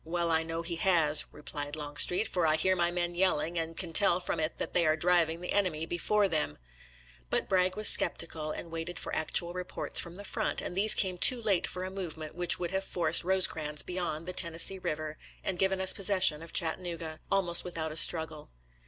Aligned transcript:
"Well, 0.03 0.31
I 0.31 0.41
know 0.41 0.63
he 0.63 0.77
has," 0.77 1.25
replied 1.31 1.75
Longstreet," 1.75 2.27
for 2.27 2.47
I 2.47 2.55
hear 2.55 2.75
my 2.75 2.89
men 2.89 3.13
yelling, 3.13 3.59
and 3.59 3.77
can 3.77 3.93
tell 3.93 4.19
from 4.19 4.39
it 4.39 4.57
that 4.57 4.73
they 4.73 4.87
are 4.87 4.97
driving 4.97 5.41
the 5.41 5.53
enemy 5.53 5.85
before 5.85 6.27
them." 6.27 6.57
But 7.29 7.47
Bragg 7.47 7.77
was 7.77 7.87
skeptical 7.87 8.49
and 8.49 8.71
waited 8.71 8.97
for 8.97 9.15
actual 9.15 9.53
reports 9.53 9.99
from 9.99 10.15
the 10.15 10.25
front, 10.25 10.59
and 10.59 10.75
these 10.75 10.95
came 10.95 11.19
too 11.19 11.39
late 11.39 11.67
for 11.67 11.83
a 11.83 11.91
movement 11.91 12.33
which 12.33 12.57
would 12.57 12.71
have 12.71 12.83
forced 12.83 13.21
Kosecrans 13.21 13.85
beyond 13.85 14.25
the 14.27 14.33
Ten 14.33 14.53
142 14.53 14.57
SOLDIER'S 14.57 14.69
LETTERS 14.73 14.73
TO 14.73 14.79
CHARMING 14.81 14.89
NELLIE 14.89 14.91
nessee 14.91 15.13
Eiver 15.13 15.15
and 15.51 15.59
given 15.59 15.81
us 15.81 15.93
possession 15.93 16.41
of 16.41 16.51
Chat 16.51 16.77
tanooga 16.79 17.19
almost 17.31 17.63
without 17.63 17.91
a 17.91 17.95
struggle. 17.95 18.49